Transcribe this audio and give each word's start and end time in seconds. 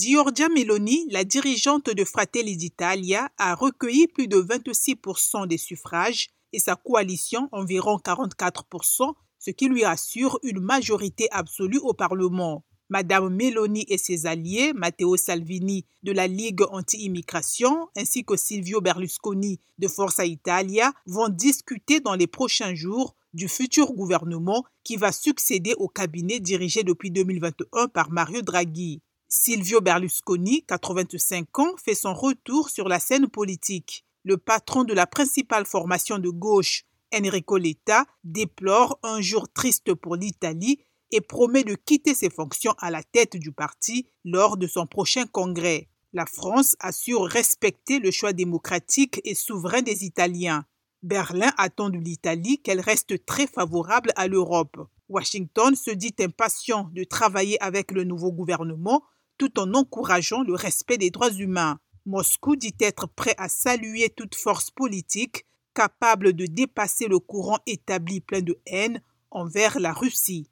Giorgia 0.00 0.48
Meloni, 0.48 1.08
la 1.10 1.24
dirigeante 1.24 1.90
de 1.90 2.04
Fratelli 2.04 2.56
d'Italia, 2.56 3.32
a 3.36 3.56
recueilli 3.56 4.06
plus 4.06 4.28
de 4.28 4.36
26% 4.36 5.48
des 5.48 5.58
suffrages 5.58 6.28
et 6.52 6.60
sa 6.60 6.76
coalition 6.76 7.48
environ 7.50 7.96
44%, 7.96 9.12
ce 9.40 9.50
qui 9.50 9.66
lui 9.66 9.82
assure 9.82 10.38
une 10.44 10.60
majorité 10.60 11.26
absolue 11.32 11.80
au 11.82 11.94
Parlement. 11.94 12.64
Madame 12.90 13.34
Meloni 13.34 13.86
et 13.88 13.98
ses 13.98 14.26
alliés, 14.26 14.72
Matteo 14.72 15.16
Salvini 15.16 15.84
de 16.04 16.12
la 16.12 16.28
Ligue 16.28 16.62
anti-immigration 16.70 17.88
ainsi 17.96 18.24
que 18.24 18.36
Silvio 18.36 18.80
Berlusconi 18.80 19.58
de 19.78 19.88
Forza 19.88 20.24
Italia, 20.24 20.92
vont 21.06 21.28
discuter 21.28 21.98
dans 21.98 22.14
les 22.14 22.28
prochains 22.28 22.76
jours 22.76 23.16
du 23.34 23.48
futur 23.48 23.92
gouvernement 23.94 24.64
qui 24.84 24.94
va 24.94 25.10
succéder 25.10 25.74
au 25.76 25.88
cabinet 25.88 26.38
dirigé 26.38 26.84
depuis 26.84 27.10
2021 27.10 27.88
par 27.88 28.12
Mario 28.12 28.42
Draghi. 28.42 29.02
Silvio 29.30 29.82
Berlusconi, 29.82 30.64
85 30.64 31.58
ans, 31.58 31.76
fait 31.76 31.94
son 31.94 32.14
retour 32.14 32.70
sur 32.70 32.88
la 32.88 32.98
scène 32.98 33.28
politique. 33.28 34.06
Le 34.24 34.38
patron 34.38 34.84
de 34.84 34.94
la 34.94 35.06
principale 35.06 35.66
formation 35.66 36.18
de 36.18 36.30
gauche, 36.30 36.84
Enrico 37.14 37.58
Letta, 37.58 38.06
déplore 38.24 38.98
un 39.02 39.20
jour 39.20 39.46
triste 39.52 39.92
pour 39.92 40.16
l'Italie 40.16 40.80
et 41.10 41.20
promet 41.20 41.62
de 41.62 41.74
quitter 41.74 42.14
ses 42.14 42.30
fonctions 42.30 42.74
à 42.78 42.90
la 42.90 43.02
tête 43.02 43.36
du 43.36 43.52
parti 43.52 44.06
lors 44.24 44.56
de 44.56 44.66
son 44.66 44.86
prochain 44.86 45.26
congrès. 45.26 45.88
La 46.14 46.24
France 46.24 46.74
assure 46.80 47.26
respecter 47.26 47.98
le 47.98 48.10
choix 48.10 48.32
démocratique 48.32 49.20
et 49.24 49.34
souverain 49.34 49.82
des 49.82 50.06
Italiens. 50.06 50.64
Berlin 51.02 51.52
attend 51.58 51.90
de 51.90 51.98
l'Italie 51.98 52.62
qu'elle 52.62 52.80
reste 52.80 53.26
très 53.26 53.46
favorable 53.46 54.10
à 54.16 54.26
l'Europe. 54.26 54.88
Washington 55.10 55.74
se 55.74 55.90
dit 55.90 56.14
impatient 56.18 56.90
de 56.94 57.04
travailler 57.04 57.62
avec 57.62 57.92
le 57.92 58.04
nouveau 58.04 58.32
gouvernement 58.32 59.02
tout 59.38 59.58
en 59.58 59.72
encourageant 59.74 60.42
le 60.42 60.54
respect 60.54 60.98
des 60.98 61.10
droits 61.10 61.32
humains. 61.32 61.78
Moscou 62.04 62.56
dit 62.56 62.74
être 62.80 63.06
prêt 63.06 63.34
à 63.38 63.48
saluer 63.48 64.10
toute 64.10 64.34
force 64.34 64.70
politique 64.70 65.46
capable 65.74 66.32
de 66.32 66.46
dépasser 66.46 67.06
le 67.06 67.20
courant 67.20 67.58
établi 67.66 68.20
plein 68.20 68.42
de 68.42 68.58
haine 68.66 69.00
envers 69.30 69.78
la 69.78 69.92
Russie. 69.92 70.50